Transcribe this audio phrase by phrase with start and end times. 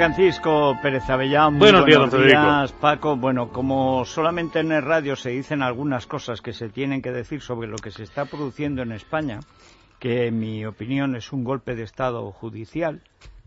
[0.00, 3.18] Francisco Pérez Avellán, buenos, buenos días, Paco.
[3.18, 7.42] Bueno, como solamente en el radio se dicen algunas cosas que se tienen que decir
[7.42, 9.40] sobre lo que se está produciendo en España,
[9.98, 13.02] que en mi opinión es un golpe de Estado judicial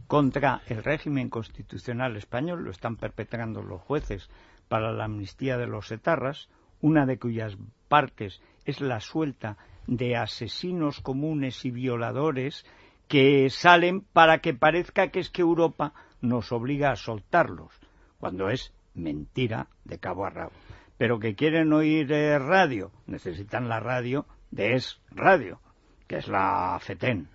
[0.06, 4.30] contra el régimen constitucional español, lo están perpetrando los jueces
[4.68, 6.50] para la amnistía de los etarras,
[6.82, 12.64] una de cuyas partes es la suelta de asesinos comunes y violadores
[13.08, 17.72] que salen para que parezca que es que Europa nos obliga a soltarlos,
[18.20, 20.54] cuando es mentira de cabo a rabo.
[20.98, 25.60] Pero que quieren oír eh, radio, necesitan la radio de Es Radio,
[26.08, 27.30] que es la FETEN.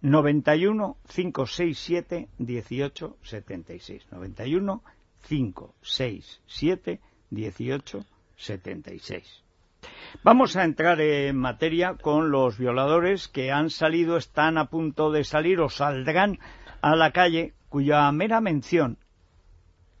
[0.00, 4.08] 91 567 1876.
[4.10, 4.82] 91
[5.28, 6.98] 567
[7.30, 9.44] 1876.
[10.22, 15.24] Vamos a entrar en materia con los violadores que han salido, están a punto de
[15.24, 16.38] salir o saldrán
[16.80, 18.98] a la calle, cuya mera mención,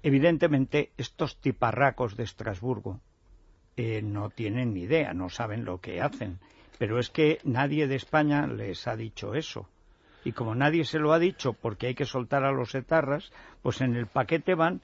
[0.02, 3.00] evidentemente, estos tiparracos de Estrasburgo
[3.78, 6.38] eh, no tienen ni idea, no saben lo que hacen.
[6.78, 9.70] Pero es que nadie de España les ha dicho eso.
[10.22, 13.80] Y como nadie se lo ha dicho porque hay que soltar a los etarras, pues
[13.80, 14.82] en el paquete van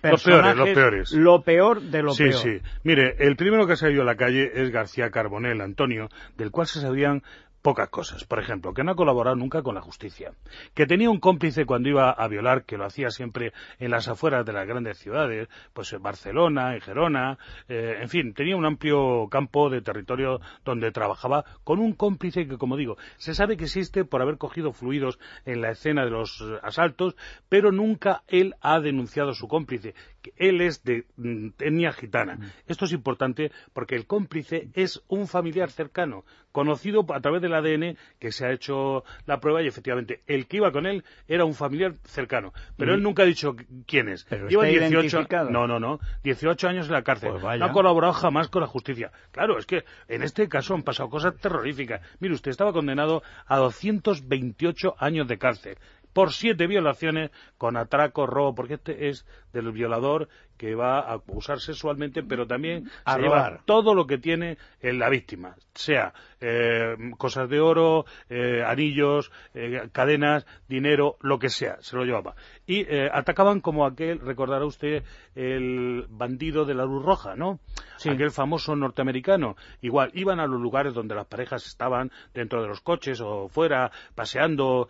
[0.00, 1.12] los peores, los peores.
[1.12, 2.34] Lo peor de lo peor.
[2.34, 2.68] Sí, sí.
[2.84, 6.68] Mire, el primero que ha salido a la calle es García Carbonell, Antonio, del cual
[6.68, 7.24] se sabían
[7.62, 8.24] pocas cosas.
[8.24, 10.32] Por ejemplo, que no ha colaborado nunca con la justicia,
[10.74, 14.44] que tenía un cómplice cuando iba a violar, que lo hacía siempre en las afueras
[14.44, 19.28] de las grandes ciudades, pues en Barcelona, en Gerona, eh, en fin, tenía un amplio
[19.30, 24.04] campo de territorio donde trabajaba con un cómplice que, como digo, se sabe que existe
[24.04, 27.16] por haber cogido fluidos en la escena de los asaltos,
[27.48, 29.94] pero nunca él ha denunciado a su cómplice,
[30.36, 32.38] él es de mm, etnia gitana.
[32.66, 37.96] Esto es importante porque el cómplice es un familiar cercano, conocido a través del ADN
[38.18, 41.54] que se ha hecho la prueba y efectivamente el que iba con él era un
[41.54, 42.52] familiar cercano.
[42.76, 43.54] Pero él nunca ha dicho
[43.86, 44.26] quién es.
[44.48, 46.00] Lleva 18 No, no, no.
[46.24, 47.32] 18 años en la cárcel.
[47.40, 49.12] Pues no ha colaborado jamás con la justicia.
[49.30, 52.00] Claro, es que en este caso han pasado cosas terroríficas.
[52.20, 55.78] Mire, usted estaba condenado a 228 años de cárcel
[56.12, 61.60] por siete violaciones con atraco, robo, porque este es del violador que va a abusar
[61.60, 67.60] sexualmente, pero también a llevar todo lo que tiene la víctima, sea eh, cosas de
[67.60, 72.36] oro, eh, anillos, eh, cadenas, dinero, lo que sea, se lo llevaba.
[72.66, 75.02] Y atacaban como aquel, recordará usted,
[75.34, 77.60] el bandido de la luz roja, ¿no?
[78.04, 79.56] Aquel famoso norteamericano.
[79.80, 83.90] Igual, iban a los lugares donde las parejas estaban dentro de los coches o fuera,
[84.14, 84.88] paseando,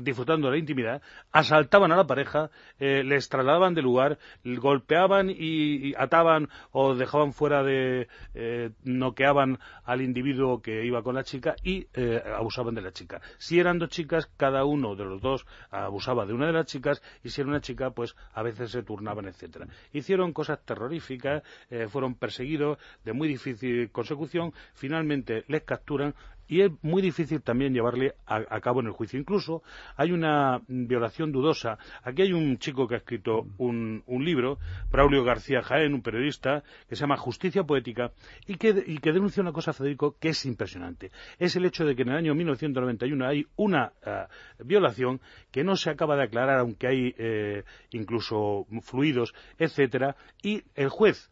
[0.00, 5.94] disfrutando de la intimidad, asaltaban a la pareja, les trasladaban de lugar, golpeaban golpeaban y,
[5.96, 11.86] ataban o dejaban fuera de eh, noqueaban al individuo que iba con la chica y
[11.94, 13.20] eh, abusaban de la chica.
[13.38, 17.02] Si eran dos chicas, cada uno de los dos abusaba de una de las chicas
[17.22, 19.66] y si era una chica, pues a veces se turnaban, etcétera.
[19.92, 26.14] Hicieron cosas terroríficas, eh, fueron perseguidos de muy difícil consecución, finalmente les capturan
[26.48, 29.18] y es muy difícil también llevarle a, cabo en el juicio.
[29.18, 29.62] Incluso
[29.96, 31.78] hay una violación dudosa.
[32.02, 34.58] Aquí hay un chico que ha escrito un, libro,
[34.90, 38.12] Braulio García Jaén, un periodista, que se llama Justicia Poética,
[38.46, 38.72] y que,
[39.12, 41.10] denuncia una cosa, Federico, que es impresionante.
[41.38, 44.26] Es el hecho de que en el año 1991 hay una eh,
[44.64, 45.20] violación
[45.50, 51.31] que no se acaba de aclarar, aunque hay eh, incluso fluidos, etcétera, y el juez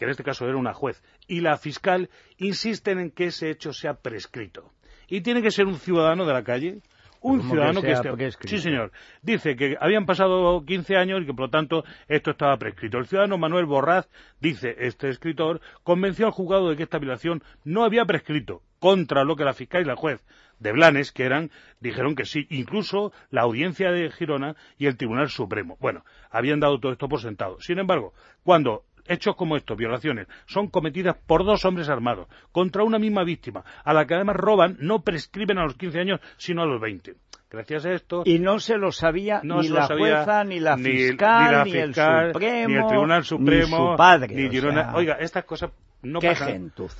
[0.00, 3.74] que en este caso era una juez, y la fiscal insisten en que ese hecho
[3.74, 4.72] sea prescrito.
[5.08, 6.78] Y tiene que ser un ciudadano de la calle,
[7.20, 8.48] un ciudadano que, esté...
[8.48, 8.92] Sí, señor.
[9.20, 12.96] Dice que habían pasado 15 años y que, por lo tanto, esto estaba prescrito.
[12.96, 14.08] El ciudadano Manuel Borraz,
[14.40, 19.36] dice este escritor, convenció al juzgado de que esta violación no había prescrito, contra lo
[19.36, 20.24] que la fiscal y la juez
[20.60, 21.50] de Blanes, que eran,
[21.80, 22.46] dijeron que sí.
[22.50, 25.76] Incluso la audiencia de Girona y el Tribunal Supremo.
[25.80, 27.60] Bueno, habían dado todo esto por sentado.
[27.60, 28.12] Sin embargo,
[28.44, 33.64] cuando hechos como estos, violaciones, son cometidas por dos hombres armados contra una misma víctima,
[33.84, 37.16] a la que además roban, no prescriben a los 15 años, sino a los 20.
[37.50, 38.22] Gracias a esto.
[38.24, 42.74] Y no se lo sabía ni la jueza, ni la fiscal, ni, el Supremo, ni
[42.74, 44.34] el Tribunal Supremo, ni su padre.
[44.34, 44.58] Ni
[44.94, 45.70] Oiga, estas cosas
[46.02, 46.20] no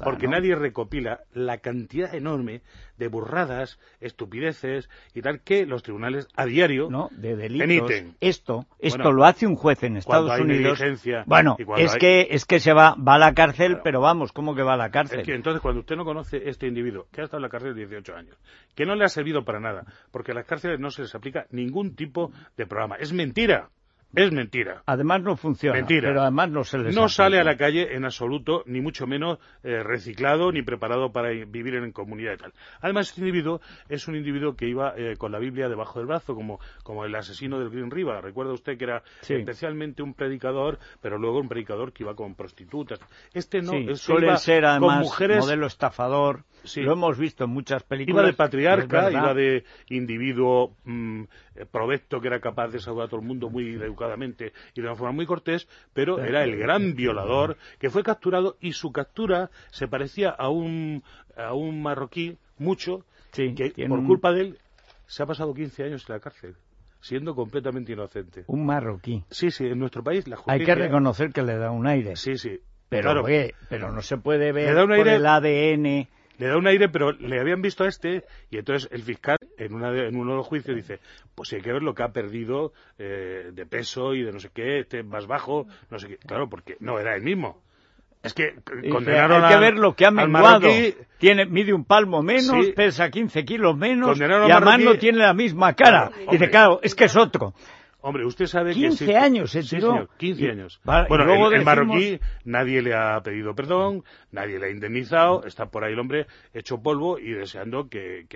[0.04, 2.60] porque nadie recopila la cantidad enorme
[2.98, 7.90] de burradas, estupideces y tal que los tribunales a diario no, de delitos.
[8.20, 10.78] Esto, esto lo hace un juez en Estados Unidos.
[11.24, 14.62] Bueno, es que es que se va va a la cárcel, pero vamos, ¿cómo que
[14.62, 15.20] va a la cárcel?
[15.20, 17.74] Es que entonces cuando usted no conoce este individuo que ha estado en la cárcel
[17.74, 18.36] 18 años,
[18.74, 21.46] que no le ha servido para nada, porque a las cárceles no se les aplica
[21.50, 23.70] ningún tipo de programa, es mentira
[24.14, 24.82] es mentira.
[24.86, 25.78] Además no funciona.
[25.78, 26.08] Mentira.
[26.08, 29.38] Pero además no se les No sale a la calle en absoluto, ni mucho menos
[29.62, 32.52] eh, reciclado ni preparado para vivir en comunidad y tal.
[32.80, 36.34] Además, este individuo es un individuo que iba eh, con la Biblia debajo del brazo,
[36.34, 38.22] como, como el asesino del Green River.
[38.22, 42.98] Recuerda usted que era especialmente un predicador, pero luego un predicador que iba con prostitutas.
[43.32, 46.44] Este no, sí, suele ser además modelo estafador.
[46.76, 48.22] Lo hemos visto en muchas películas.
[48.22, 51.24] Iba de patriarca, iba de individuo mm,
[51.70, 54.96] provecto que era capaz de saludar a todo el mundo muy educadamente y de una
[54.96, 59.88] forma muy cortés, pero era el gran violador que fue capturado y su captura se
[59.88, 61.02] parecía a un,
[61.36, 64.58] a un marroquí mucho que por culpa de él
[65.06, 66.56] se ha pasado 15 años en la cárcel
[67.00, 68.44] siendo completamente inocente.
[68.46, 69.24] Un marroquí.
[69.30, 70.52] Sí, sí, en nuestro país la justicia...
[70.52, 72.14] Hay que reconocer que le da un aire.
[72.16, 72.60] Sí, sí.
[72.90, 73.24] Pero,
[73.68, 76.08] pero no se puede ver por el ADN
[76.40, 79.74] le da un aire, pero le habían visto a este y entonces el fiscal en,
[79.74, 80.98] una en uno de los juicios dice,
[81.34, 84.48] pues hay que ver lo que ha perdido eh, de peso y de no sé
[84.54, 86.16] qué, este más bajo, no sé qué.
[86.16, 87.60] Claro, porque no era el mismo.
[88.22, 88.54] Es que
[88.90, 90.68] condenaron Hay que ver lo que ha menguado.
[91.18, 95.74] Tiene, mide un palmo menos, pesa 15 kilos menos y además no tiene la misma
[95.74, 96.10] cara.
[96.26, 97.52] y dice, claro, es que es otro.
[98.02, 99.16] Hombre, usted sabe 15 que...
[99.16, 100.80] años se sí, señor, 15 años.
[100.84, 105.92] bueno, el, marroquí nadie le ha pedido perdón, nadie le ha indemnizado, está por ahí
[105.92, 108.26] el hombre hecho polvo y deseando que,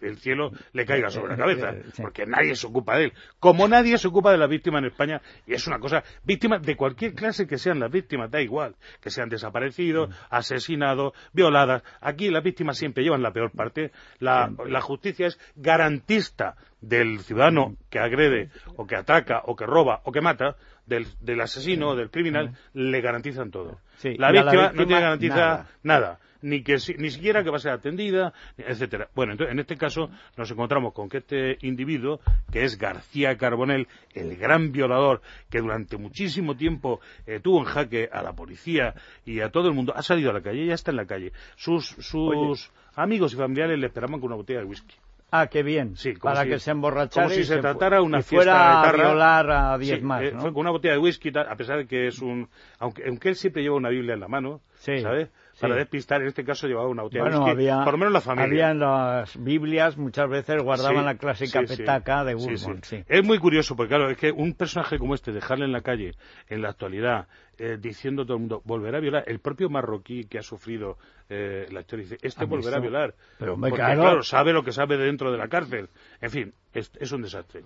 [0.00, 3.12] el, cielo le caiga sobre la cabeza, porque nadie se ocupa de él.
[3.38, 6.76] Como nadie se ocupa de las víctimas en España, y es una cosa, víctimas de
[6.76, 10.12] cualquier clase que sean las víctimas, da igual, que sean desaparecidos, mm.
[10.30, 11.82] asesinados, violadas.
[12.00, 13.90] Aquí las víctimas siempre llevan la peor parte.
[14.20, 20.12] la justicia es garantista del ciudadano que agrede o que ataca o que roba o
[20.12, 20.56] que mata,
[20.86, 23.78] del, del asesino o del criminal, le garantizan todo.
[24.02, 26.18] la, víctima no tiene garantizada nada.
[26.42, 29.08] Ni, que, ni siquiera que va a ser atendida, etcétera.
[29.14, 32.18] Bueno, entonces, en este caso nos encontramos con que este individuo,
[32.50, 38.08] que es García Carbonell, el gran violador que durante muchísimo tiempo eh, tuvo en jaque
[38.12, 38.94] a la policía
[39.24, 41.32] y a todo el mundo, ha salido a la calle, ya está en la calle.
[41.54, 44.96] Sus, sus amigos y familiares le esperaban con una botella de whisky.
[45.34, 45.96] Ah, qué bien.
[45.96, 50.02] Sí, para que se emborrachara como si se, tratara una fuera a violar a diez
[50.02, 52.50] más, eh, Fue con una botella de whisky, a pesar de que es un...
[52.78, 55.30] Aunque, aunque él siempre lleva una Biblia en la mano, ¿sabes?
[55.58, 58.20] Para despistar, en este caso llevaba una botella de whisky, había, por lo menos la
[58.20, 58.68] familia.
[58.68, 62.82] Había las Biblias, muchas veces guardaban la clásica petaca de Bourbon.
[63.08, 66.12] Es muy curioso, porque claro, es que un personaje como este, dejarle en la calle,
[66.48, 67.26] en la actualidad,
[67.58, 69.24] eh, diciendo todo el mundo, volverá a violar.
[69.26, 70.96] El propio marroquí que ha sufrido
[71.28, 73.14] eh, la historia dice, este volverá a violar.
[73.38, 74.22] Pero porque, claro.
[74.22, 75.88] sabe lo que sabe dentro de la cárcel.
[76.20, 77.62] En fin, es, un desastre.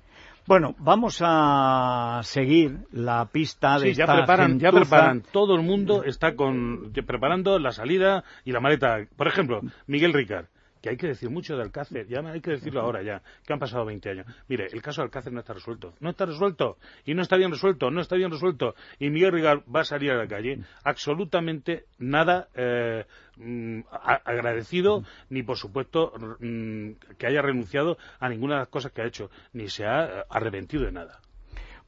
[0.46, 5.22] Bueno, vamos a seguir la pista de sí, ya preparan, ya preparan.
[5.32, 8.98] Todo el mundo está con, preparando la salida y la maleta.
[9.16, 10.46] Por ejemplo, Miguel Ricard
[10.86, 13.58] que hay que decir mucho de Alcácer, ya hay que decirlo ahora ya, que han
[13.58, 14.26] pasado 20 años.
[14.46, 17.50] Mire, el caso de Alcácer no está resuelto, no está resuelto, y no está bien
[17.50, 21.86] resuelto, no está bien resuelto, y Miguel Rigal va a salir a la calle absolutamente
[21.98, 23.04] nada eh,
[23.36, 29.02] mm, agradecido, ni por supuesto mm, que haya renunciado a ninguna de las cosas que
[29.02, 31.20] ha hecho, ni se ha eh, arrepentido de nada.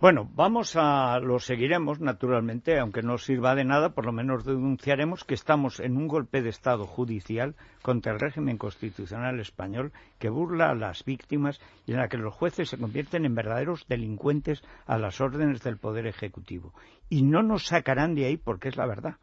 [0.01, 5.25] Bueno, vamos a lo seguiremos naturalmente, aunque no sirva de nada, por lo menos denunciaremos
[5.25, 10.71] que estamos en un golpe de Estado judicial contra el régimen constitucional español que burla
[10.71, 14.99] a las víctimas y en la que los jueces se convierten en verdaderos delincuentes a
[14.99, 16.75] las órdenes del Poder Ejecutivo.
[17.09, 19.17] Y no nos sacarán de ahí porque es la verdad,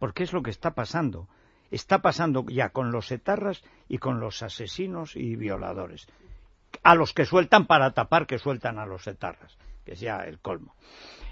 [0.00, 1.28] porque es lo que está pasando.
[1.70, 6.08] Está pasando ya con los etarras y con los asesinos y violadores.
[6.82, 10.38] A los que sueltan para tapar que sueltan a los etarras que es ya el
[10.40, 10.74] colmo.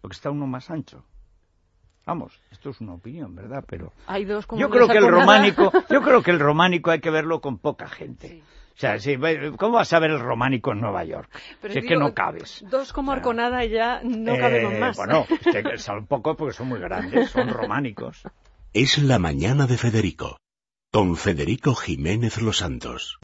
[0.00, 1.04] porque está uno más ancho.
[2.06, 3.64] Vamos, esto es una opinión, ¿verdad?
[3.66, 7.10] Pero hay dos yo creo que el románico, yo creo que el románico hay que
[7.10, 8.42] verlo con poca gente.
[8.74, 8.96] O sea,
[9.56, 11.30] ¿cómo vas a ver el románico en Nueva York?
[11.70, 12.64] si es que no cabes.
[12.68, 14.96] Dos como Arconada y ya no cabemos eh, más.
[14.96, 15.26] Bueno,
[15.76, 18.22] son poco porque son muy grandes, son románicos.
[18.72, 20.38] Es la mañana de Federico,
[20.90, 23.18] con Federico Jiménez Los Santos.